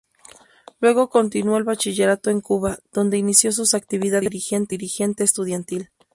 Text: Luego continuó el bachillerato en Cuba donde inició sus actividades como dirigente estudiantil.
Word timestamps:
Luego 0.79 1.11
continuó 1.11 1.57
el 1.59 1.63
bachillerato 1.63 2.31
en 2.31 2.41
Cuba 2.41 2.79
donde 2.91 3.19
inició 3.19 3.51
sus 3.51 3.75
actividades 3.75 4.31
como 4.47 4.65
dirigente 4.65 5.23
estudiantil. 5.23 5.91